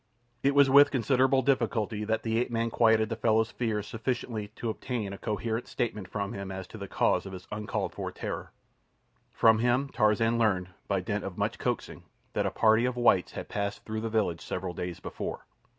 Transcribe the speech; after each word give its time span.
It 0.41 0.55
was 0.55 0.67
with 0.67 0.89
considerable 0.89 1.43
difficulty 1.43 2.03
that 2.05 2.23
the 2.23 2.39
ape 2.39 2.49
man 2.49 2.71
quieted 2.71 3.09
the 3.09 3.15
fellow's 3.15 3.51
fears 3.51 3.85
sufficiently 3.85 4.47
to 4.55 4.71
obtain 4.71 5.13
a 5.13 5.17
coherent 5.19 5.67
statement 5.67 6.07
from 6.07 6.33
him 6.33 6.51
as 6.51 6.65
to 6.69 6.79
the 6.79 6.87
cause 6.87 7.27
of 7.27 7.33
his 7.33 7.47
uncalled 7.51 7.93
for 7.93 8.11
terror. 8.11 8.51
From 9.31 9.59
him 9.59 9.89
Tarzan 9.89 10.39
learned, 10.39 10.69
by 10.87 11.01
dint 11.01 11.23
of 11.23 11.37
much 11.37 11.59
coaxing, 11.59 12.01
that 12.33 12.47
a 12.47 12.49
party 12.49 12.85
of 12.85 12.95
whites 12.97 13.33
had 13.33 13.47
passed 13.47 13.85
through 13.85 14.01
the 14.01 14.09
village 14.09 14.41
several 14.41 14.73
days 14.73 14.99
before. 14.99 15.45